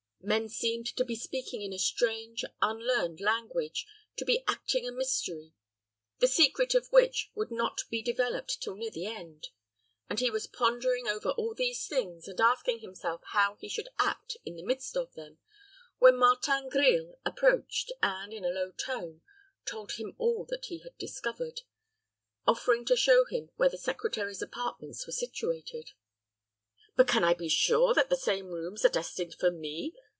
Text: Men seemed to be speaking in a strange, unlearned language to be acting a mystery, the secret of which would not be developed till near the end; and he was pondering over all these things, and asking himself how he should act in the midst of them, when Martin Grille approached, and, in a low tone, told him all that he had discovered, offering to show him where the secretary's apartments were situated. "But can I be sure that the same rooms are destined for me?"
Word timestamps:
Men 0.23 0.49
seemed 0.49 0.85
to 0.97 1.03
be 1.03 1.15
speaking 1.15 1.63
in 1.63 1.73
a 1.73 1.79
strange, 1.79 2.45
unlearned 2.61 3.19
language 3.19 3.87
to 4.17 4.23
be 4.23 4.43
acting 4.47 4.87
a 4.87 4.91
mystery, 4.91 5.55
the 6.19 6.27
secret 6.27 6.75
of 6.75 6.91
which 6.91 7.31
would 7.33 7.49
not 7.49 7.79
be 7.89 8.03
developed 8.03 8.61
till 8.61 8.75
near 8.75 8.91
the 8.91 9.07
end; 9.07 9.47
and 10.11 10.19
he 10.19 10.29
was 10.29 10.45
pondering 10.45 11.07
over 11.07 11.31
all 11.31 11.55
these 11.55 11.87
things, 11.87 12.27
and 12.27 12.39
asking 12.39 12.81
himself 12.81 13.21
how 13.31 13.55
he 13.55 13.67
should 13.67 13.89
act 13.97 14.37
in 14.45 14.55
the 14.55 14.61
midst 14.63 14.95
of 14.95 15.11
them, 15.15 15.39
when 15.97 16.17
Martin 16.19 16.69
Grille 16.69 17.17
approached, 17.25 17.91
and, 18.03 18.31
in 18.31 18.45
a 18.45 18.49
low 18.49 18.69
tone, 18.73 19.21
told 19.65 19.93
him 19.93 20.13
all 20.19 20.45
that 20.51 20.65
he 20.65 20.83
had 20.83 20.95
discovered, 20.99 21.61
offering 22.45 22.85
to 22.85 22.95
show 22.95 23.25
him 23.25 23.49
where 23.55 23.69
the 23.69 23.75
secretary's 23.79 24.43
apartments 24.43 25.07
were 25.07 25.13
situated. 25.13 25.93
"But 26.95 27.07
can 27.07 27.23
I 27.23 27.33
be 27.33 27.49
sure 27.49 27.95
that 27.95 28.11
the 28.11 28.15
same 28.17 28.45
rooms 28.49 28.85
are 28.85 28.89
destined 28.89 29.33
for 29.33 29.49
me?" 29.49 29.95